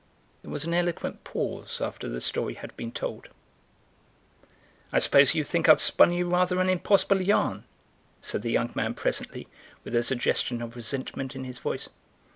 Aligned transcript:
There 0.41 0.49
was 0.49 0.65
an 0.65 0.73
eloquent 0.73 1.23
pause 1.23 1.79
after 1.79 2.09
the 2.09 2.21
story 2.21 2.55
had 2.55 2.75
been 2.75 2.91
told. 2.91 3.27
"I 4.91 4.97
suppose 4.97 5.35
you 5.35 5.43
think 5.43 5.69
I've 5.69 5.79
spun 5.79 6.11
you 6.11 6.27
rather 6.27 6.59
an 6.59 6.69
impossible 6.71 7.21
yarn," 7.21 7.65
said 8.19 8.41
the 8.41 8.49
young 8.49 8.71
man 8.73 8.95
presently, 8.95 9.47
with 9.83 9.93
a 9.95 10.01
suggestion 10.01 10.59
of 10.59 10.75
resentment 10.75 11.35
in 11.35 11.43
his 11.43 11.59
voice. 11.59 11.87